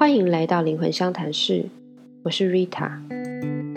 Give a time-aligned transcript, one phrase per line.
[0.00, 1.66] 欢迎来到灵魂相谈室，
[2.22, 2.90] 我是 Rita。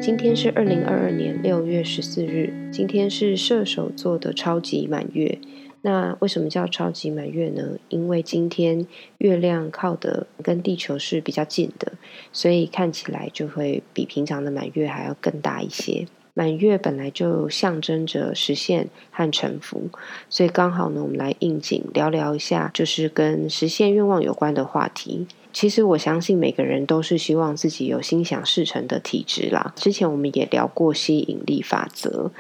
[0.02, 5.38] 今天是二零二二年六月十四日，今天是射手座的超级满月。
[5.82, 7.78] 那为什么叫超级满月呢？
[7.90, 11.92] 因为今天月亮靠的跟地球是比较近的，
[12.32, 16.08] 所以看起来就会比平常的满月还要更大一些。
[16.34, 19.90] 满月本来就象征着实现和臣服，
[20.30, 25.28] 所以刚好呢，我们来应景聊聊一下，就是跟实现愿望有关的话题。
[25.54, 29.72] 其实我相信每个人都是希望自己有心想事成的体质啦。
[29.76, 32.32] 之前我们也聊过吸引力法则，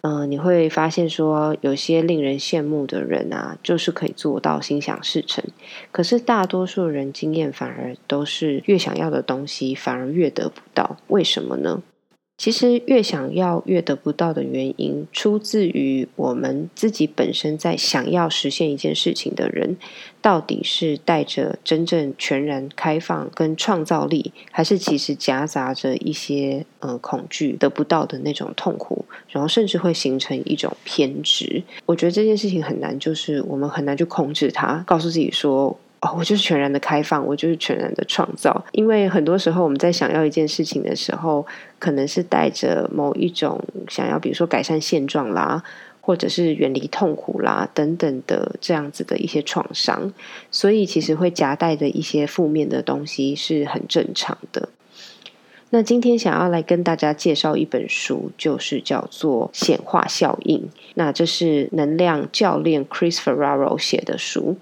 [0.00, 5.44] 嗯，你会发现说，有些令人羡慕的人啊，就是可以做到心想事成。
[5.92, 10.96] 可是大多数人经验反而都是越想要的东西，反而越得不到。
[11.08, 11.82] 为什么呢？
[12.36, 19.76] 其实越想要越得不到的原因，出自于我们自己本身在想要实现一件事情的人，
[20.20, 31.62] 到底是带着真正全然开放跟创造力，还是其实夹杂着一些呃恐惧得不到的那种痛苦，然后甚至会形成一种偏执。
[31.86, 35.78] 我觉得这件事情很难，就是我们很难去控制它，告诉自己说。
[36.16, 38.64] 我就是全然的开放，我就是全然的创造。
[38.72, 41.46] 因为很多时候我们在想要一件事情的时候，
[41.78, 45.62] 可能是带着某一种想要，比如说改善现状啦，
[46.00, 50.12] 或者是远离痛苦啦等等的这样子的一些创伤，
[50.50, 54.68] 所以其实会夹带着一些负面的东西是很正常的。
[55.70, 60.58] 那今天想要来跟大家介绍一本书，就是叫做《显化效应》。
[60.94, 64.56] 那这是能量教练 Chris Ferraro 写的书。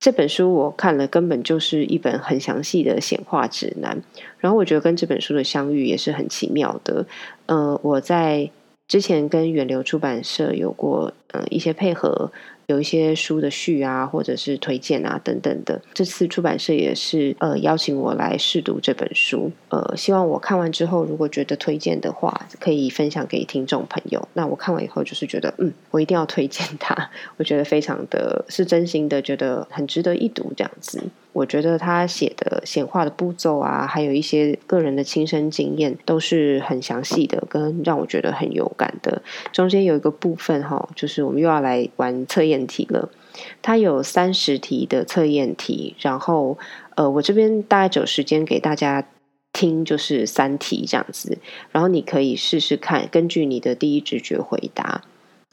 [0.00, 4.02] 这本书我看了，根本就是一本很详细的显化指南。
[4.38, 7.04] 然后我觉得跟这本书的相遇也是很奇妙的。
[7.44, 8.50] 呃，我在
[8.88, 12.30] 之前跟远流出版社有过呃一些配合。
[12.66, 15.82] 有一些书的序啊，或者是推荐啊等等的。
[15.92, 24.28] 这次出版社也是呃邀请我来试读这本书，呃，希望我看完之后，如果觉得推荐的话，可以分享给听众朋友。
[24.34, 31.02] 那我看完以后，就是觉得嗯，我一定要推荐它，我觉得非常的是真心的，觉得很值得一读这样子。
[31.32, 39.22] 我觉得他写的显化的步骤啊，还有一些个人的亲身经验，都是很详细的，跟让我觉得很有感的。
[39.52, 43.10] 中间有一个部分哈，就是我们又要来玩测验题了。
[43.62, 46.58] 它有三十题的测验题，然后
[46.96, 49.06] 呃，我这边大概有时间给大家
[49.52, 51.38] 听，就是三题这样子。
[51.70, 55.02] 然后你可以试试看，根据你的第一直觉回答，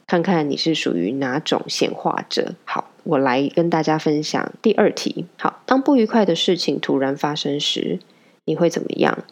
[0.05, 2.55] 看看你是属于哪种显化者。
[2.66, 2.91] 好。
[3.07, 5.23] 我来跟大家分享第二题。
[5.38, 7.99] 好，当不愉快的事情突然发生时，
[8.44, 9.23] 你会怎么样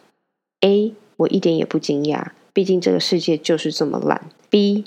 [0.62, 0.94] ？A.
[1.18, 4.30] 我一点也不惊讶，毕竟这个世界就是这么烂。
[4.48, 4.86] B.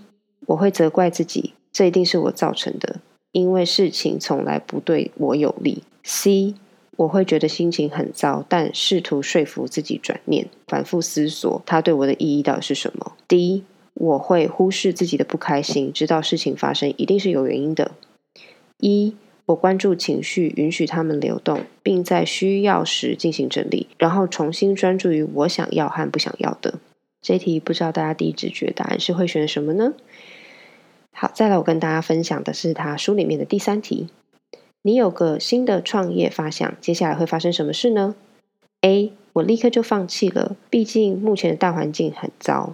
[0.49, 3.01] 我会责怪自己，这一定是我造成的，
[3.31, 5.83] 因为事情从来不对我有利。
[6.03, 6.55] C.
[6.97, 13.13] 我会觉得心情很糟，但试图说服自己转念，反复思索它对我的意义到底是什么。
[13.27, 13.63] D.
[13.93, 17.91] 我会忽视自己的不开心，知道事情发生一定是有原因的。
[18.79, 26.79] 一，我关注情绪，允许他们流动，并在需要时进行整理，然后重新专注于我想要和不想要的。
[27.21, 29.93] 这题不知道大家第一直觉答案是会选什么呢？
[31.21, 34.07] 好，再来我跟大家分享的是他书里面的第三题：
[34.83, 38.15] 你有个新的创业发想，接下来会发生什么事呢
[38.79, 42.73] ？A，我立刻就放弃了，毕竟目前的大环境很糟。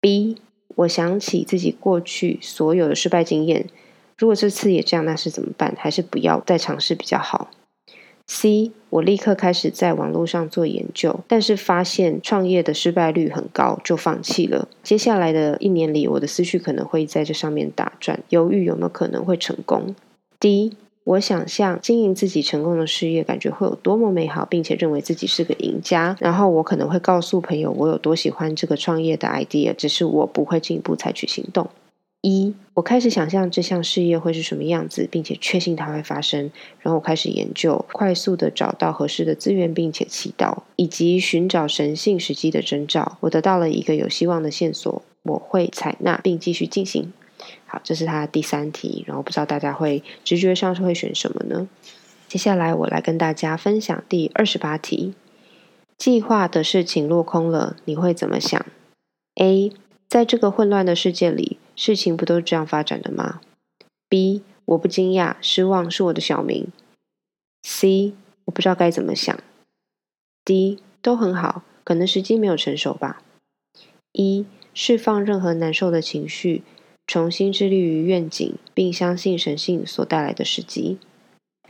[0.00, 0.38] B，
[0.68, 3.66] 我想起自己过去所有的失败经验。
[4.16, 5.74] 如果这次也这样，那是怎么办？
[5.76, 7.50] 还是不要再尝试比较好
[8.26, 14.68] ？C，我立刻开始在网络上做研究，但是发现创业的失败率很高，就放弃了。
[14.82, 19.94] 接下来的一年里，我的思绪可能会在这上面打转，犹豫有没有可能会成功。
[20.40, 26.16] D，我想象经营自己成功的事业，感觉会有多么美好，并且认为自己是个赢家。
[26.18, 31.68] 然后我可能会告诉朋友，我有多喜欢这个创业的 idea，只是我不会进一步采取行动。
[32.26, 36.50] 一，我开始想象这项事业会是什么样子，并且确信它会发生。
[36.80, 43.18] 然后我开始研究，快速的找到合适的资源，并且祈祷，以及寻找神性时机的征兆。
[43.20, 47.12] 我得到了一个有希望的线索，我会采纳并继续进行。
[47.66, 49.04] 好，这是他第三题。
[49.06, 51.68] 然后不知道大家会直觉上是会选什么呢？
[52.26, 55.12] 接下来我来跟大家分享第二十八题：
[55.98, 58.64] 计划的事情落空了，你会怎么想
[59.34, 59.70] ？A，
[60.08, 61.58] 在这个混乱的世界里。
[61.76, 63.40] 事情不都是这样发展的吗
[64.08, 66.68] ？B，我不惊讶，失望是我的小名。
[67.62, 69.38] C，我不知道该怎么想。
[70.44, 73.22] D，都很好，可能时机没有成熟吧。
[74.12, 76.62] 一，释放任何难受的情绪，
[77.06, 80.98] 重新致力于愿景，并相信神性所带来的时机。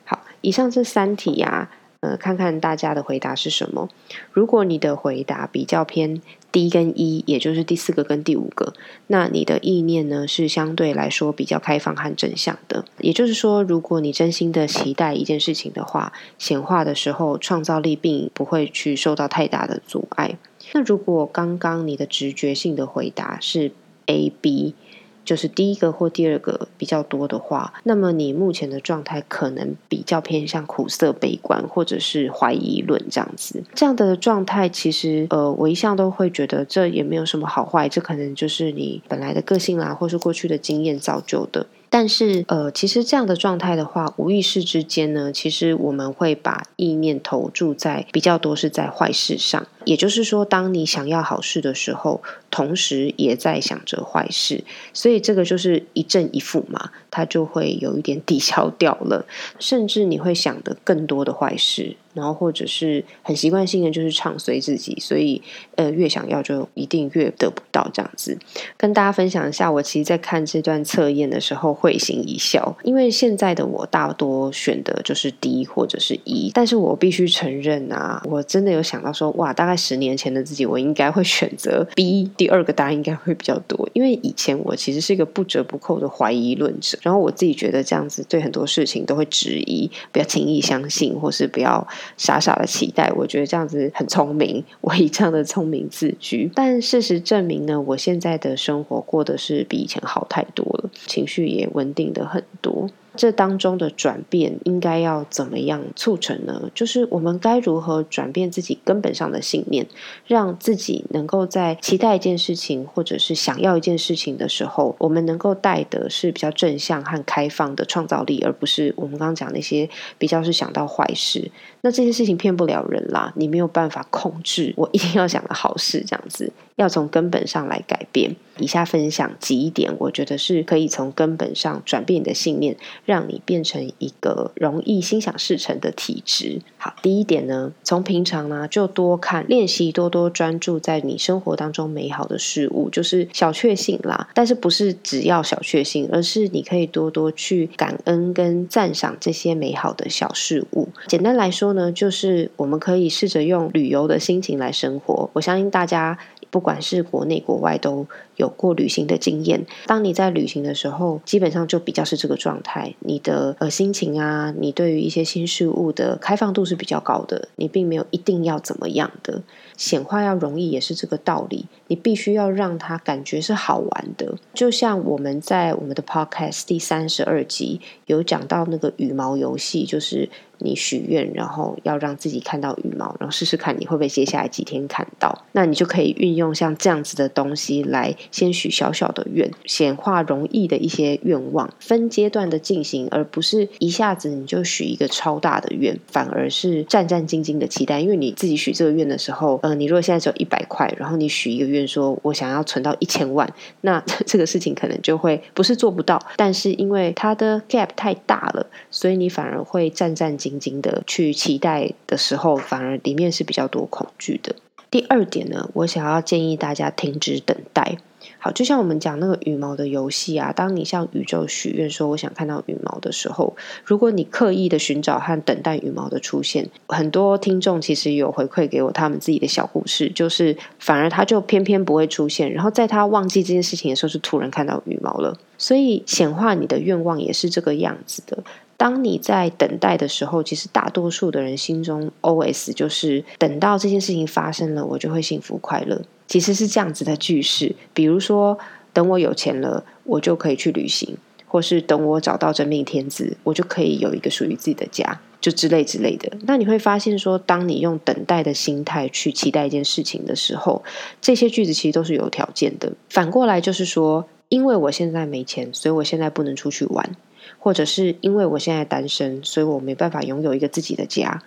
[0.04, 1.70] 好，以上这三题呀。
[2.00, 3.88] 呃，看看大家的回答是什么。
[4.30, 6.20] 如果你的回答比较偏
[6.54, 8.74] D 跟 E，也就是第四个跟第五个，
[9.08, 12.84] 那你的意念呢是相对来说比较开放和正向的。
[13.00, 20.38] 也就是说，如果你真心的期待一件事情的话，显化的时候创造力并不会去受到太大的阻碍。
[20.72, 23.72] 那如果刚刚你的直觉性的回答是
[24.06, 24.76] A、B。
[25.24, 33.62] 就是第一个或第二个比较多的话，那么你目前的状态可能比较偏向苦涩、悲观，或者是怀疑论这样子。
[33.74, 41.66] 这样的状态，其实呃，我一向都会觉得这也没有什么好坏，这可能就是你本来的个性啦，或是过去的经验造就的。
[41.96, 49.64] 但是，呃，其实这样的状态的话，无意识之间呢，其实我们会把意念投注在比较多是在坏事上。
[49.84, 52.20] 也就是说，当你想要好事的时候，
[52.50, 59.24] 同时也在想着坏事，所以这个就是一正一负嘛，它就会有一点抵消掉了，
[59.60, 61.96] 甚至你会想的更多的坏事。
[62.14, 65.42] 然后或者是很习惯性的就是唱随自己，所以
[65.74, 68.38] 呃越想要就一定越得不到这样子。
[68.76, 91.86] 跟大家分享一下，我其实，在看这段测验的时候会心一笑，因为现在的我大多选的就是 D 或者是 E，但是我必须承认啊，我真的有想到说，哇，大概十年前的自己，我应该会选择 B，第二个答案应该会比较多，因为以前我其实是一个不折不扣的怀疑论者，然后我自己觉得这样子对很多事情都会质疑，不要轻易相信，或是不要。
[92.16, 96.50] 傻傻的期待，我觉得这样子很聪明， 我以这样的聪明自居。
[96.54, 102.88] 但事实证明呢，我现在的生活过得是比以前好太多了，情绪也稳定的很多。
[103.16, 106.70] 这当中的转变应该要怎么样促成呢？
[106.74, 109.86] 就是我们该如何转变自己根本上的信念，
[110.26, 119.88] 让自己能够在期待一件事情或者是想要一件事情的时候，我们能够带的是比较正向和开放的创造力，而不是我们刚刚讲那些
[120.18, 121.50] 比较是想到坏事。
[121.82, 124.72] 那这些事情骗不了人啦，你没有办法控制。
[124.76, 128.34] 我一定要想的好事，这样子要从根本上来改变。
[128.58, 136.60] 以下分享几点，我觉得是可以从根本上转变你的信念，让你变成一个容易心想事成的体质。
[136.76, 144.28] 好，第一点呢，从平常呢就多看、练习，多多专注在你生活当中美好的事物，就是小确幸啦。
[144.34, 150.88] 但是不是只要小确幸，而是你可以多多去感恩跟赞赏这些美好的小事物。
[151.06, 155.28] 简单来说呢，就是我们可以试着用旅游的心情来生活。
[155.34, 156.18] 我相信大家。
[156.50, 159.64] 不管是国内国外都有过旅行的经验。
[159.86, 162.94] 当你在旅行的时候，基本上就比较是这个状态。
[163.00, 167.48] 你的呃心情啊，你对于一些新事物的开放度是比较高的。
[167.56, 169.42] 你并没有一定要怎么样的
[169.76, 171.66] 显化要容易，也是这个道理。
[171.88, 174.34] 你必须要让它感觉是好玩的。
[174.52, 180.28] 就像我们在我们的 Podcast 第三十二集有讲到那个羽毛游戏，就是。
[180.58, 185.44] 你许愿，然后要让自己看到羽毛，然后试试看你会不会接下来几天看到。
[185.52, 198.00] 那你就可以运用像这样子的东西来先许小小的愿，显化容易的一些愿望，分阶段的进行，而不是一下子你就许一个超大的愿，反而是战战兢兢的期待。
[198.00, 203.50] 因为你自己许这个愿的时候，呃，你如果现在只有一百块，然后你许一个愿说我想要存到一千万，
[203.80, 210.34] 那 这个事情可能就会不是做不到，但是因为它的 gap 太大了，所以你反而会战战。
[210.34, 214.56] 兢兢的去期待的时候，反而里面是比较多恐惧的。
[214.90, 217.96] 第二点呢，我想要建议大家停止等待。
[218.38, 235.36] 好，就像我们讲那个羽毛的游戏啊，当你向宇宙许愿说我想看到羽毛的时候，如果你刻意的寻找和等待羽毛的出现，很多听众其实有回馈给我他们自己的小故事，就是反而他就偏偏不会出现，然后在他忘记这件事情的时候，就突然看到羽毛了。
[235.56, 238.42] 所以显化你的愿望也是这个样子的。
[238.76, 246.02] 当你在等待的时候，其实大多数的人心中 OS 就是等到这件事情发生了，我就会幸福快乐。
[246.26, 248.58] 其实是这样子的句式，比如说，
[248.92, 251.14] 等我有钱了，我就可以去旅行；
[251.46, 256.32] 或是等我找到真命天子，我就可以有一个属于自己的家，就之类之类的。
[256.42, 260.82] 那你会发现，说当你用等待的心态去期待一件事情的时候，
[261.20, 262.92] 这些句子其实都是有条件的。
[263.08, 267.14] 反过来就是说，因为我现在没钱，所以我现在不能出去玩。
[267.58, 271.42] 或者是因为我现在单身，所以我没办法拥有一个自己的家。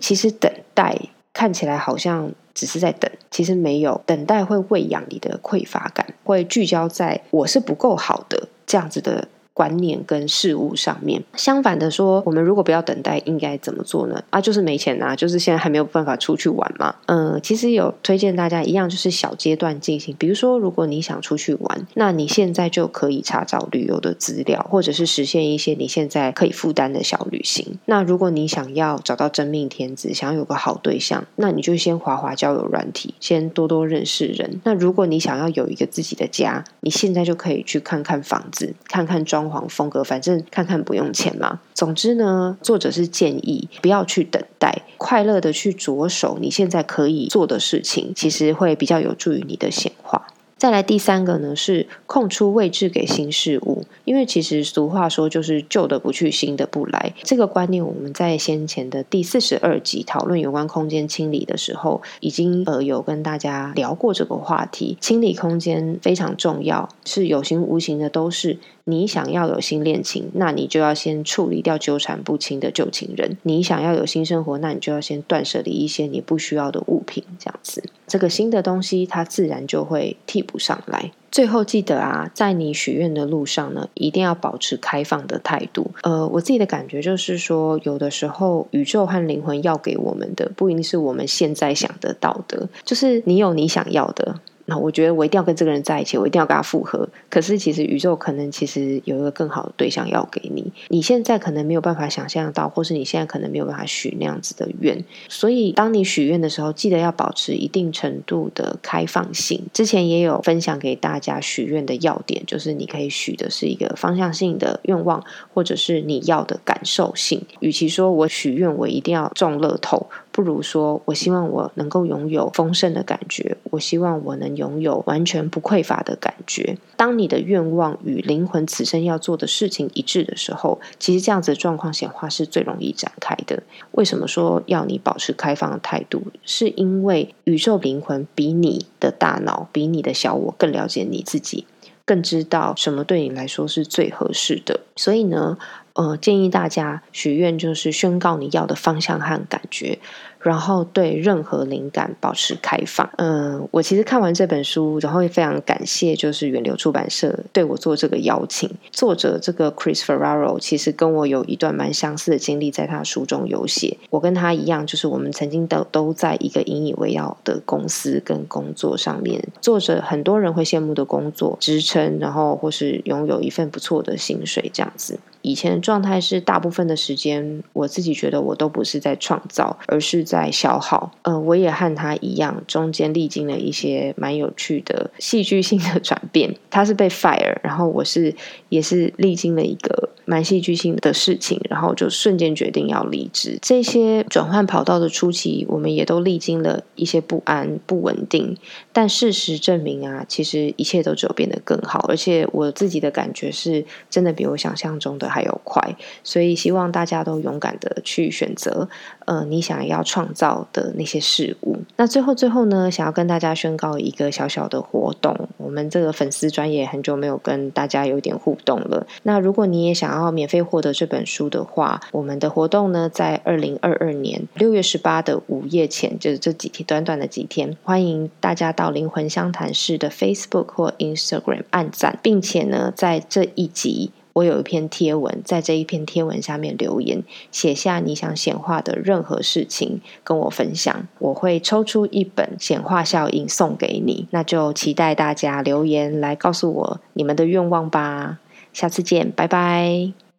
[0.00, 0.96] 其实等待
[1.32, 4.00] 看起来好像只是在等，其实没有。
[4.06, 11.22] 等待会喂养你的匮乏感，会聚焦在我是不够好的这样子的观念跟事物上面。
[11.34, 14.22] 相反的说，我们如果不要等待，应该怎么做呢？
[14.30, 16.94] 啊，就是没钱啊，就是现在还没有办法出去玩嘛。
[17.06, 20.14] 嗯，其实有推荐大家一样，就是小阶段进行。
[20.18, 27.78] 比如说，如果你想出去玩，那你现在就可以查找旅游的资料，或者是实现一些你现在可以负担的小旅行。
[27.86, 34.60] 那如果你想要找到真命天子，想要有个好对象，那你就先滑滑交友软体，先多多认识人。
[34.64, 41.60] 那如果你想要有一个自己的家，你现在就可以去看看房子，看看装装潢风格，反正看看不用钱嘛。
[41.74, 50.28] 总之呢，作者是建议不要去等待，快乐的去着手你现在可以做的事情，其实会比较有助于你的显化。
[50.62, 57.12] 再来第三个呢，是空出位置给新事物，因为其实俗话说就是旧的不去，新的不来。
[57.24, 64.96] 这个观念我们在先前的第四十二集讨论有关空间清理的时候，已经呃有跟大家聊过这个话题。
[65.00, 68.58] 清理空间非常重要，是有形无形的都是。
[68.84, 77.22] 你想要有新恋情，那你就要先处理掉纠缠不清的旧情人；你想要有新生活，那你就要先断舍离一些你不需要的物品。
[77.38, 81.12] 这样子，这个新的东西它自然就会替补上来。
[81.30, 85.90] 最后记得啊，在你许愿的路上呢，一定要保持开放的态度。
[86.02, 94.40] 呃，我自己的感觉就是说，有的时候宇宙和灵魂要给我们的，不一定是我们现在想得到的，就是你有你想要的。
[94.64, 97.08] 那我觉得我一定要跟这个人在一起，我一定要跟他复合。
[97.28, 105.04] 可是其实宇宙可能其实有一个更好的对象要给你，你现在可能没有办法想象到，或是你现在可能没有办法许那样子的愿。
[105.28, 109.60] 所以当你许愿的时候，记得要保持一定程度的开放性。
[109.72, 117.42] 之前也有分享给大家许愿的要点，就是你可以许的是一个方向性的愿望，或者是你要的感受性。
[117.60, 120.06] 与其说我许愿我一定要中乐透。
[120.32, 126.78] 不如说，我希望我能够拥有丰盛的感觉，我希望我能拥有完全不匮乏的感觉。
[126.96, 133.62] 当你的愿望与灵魂此生要做的事情一致的时候，其实这样子的状况显化是最容易展开的。
[133.90, 136.22] 为什么说要你保持开放的态度？
[136.44, 141.66] 是因为宇宙灵魂比你的大脑、比你的小我更了解你自己，
[142.06, 144.80] 更知道什么对你来说是最合适的。
[144.96, 145.58] 所以呢？
[145.94, 149.98] 呃，建议大家许愿就是宣告你要的方向和感觉，
[150.40, 153.08] 然后对任何灵感保持开放。
[153.18, 158.70] 嗯，我其实看完这本书，然后也非常感谢就是远流出版社对我做这个邀请。
[158.90, 163.98] 作者这个 Chris Ferraro 其实跟我有一段蛮相似的经历，在他书中有写。
[164.08, 175.18] 我跟他一样，就是我们曾经都都在一个引以为傲的公司跟工作上面，做着很多人会羡慕的工作支撑，然后或是拥有一份不错的薪水这样子。
[175.42, 181.12] 以前的状态是，大部分的时间，我自己觉得我都不是在创造，而是在消耗。
[181.22, 186.54] 嗯，我也和他一样，中间历经了一些蛮有趣的戏剧性的转变。
[186.70, 188.34] 他是被 fire，然后我是
[188.68, 190.08] 也是历经了一个。
[190.24, 193.58] 蛮戏剧性的事情，然后就瞬间决定要离职。
[193.60, 198.56] 这些转换跑道的初期，我们也都历经了一些不安、不稳定。
[198.92, 202.06] 但事实证明啊，其实一切都只有变得更好。
[202.08, 205.82] 而且我自己的感觉是，真的比我想象中的还有快。
[206.22, 208.88] 所以希望大家都勇敢的去选择，
[209.24, 211.78] 呃，你想要创造的那些事物。
[211.96, 215.48] 那最后最后呢，想要跟大家宣告一个小小的活动。
[215.56, 219.06] 我们这个粉丝专业很久没有跟大家有点互动了。
[219.22, 234.10] 那如果你也想要免费获得这本书的话，我们的活动呢，在二零二二年六月十八的午夜前，就是这几天短短的几天，欢迎大家到灵魂相谈室的 Facebook 或 Instagram 按赞，并且呢，在这一集。
[234.32, 244.26] 我有一篇贴文，在这一篇贴文下面留言，写下你想显化的任何事情，跟我分享，我会抽出一本显化效应送给你。
[244.30, 248.38] 那就期待大家留言来告诉我你们的愿望吧。
[248.72, 250.31] 下次见，拜拜。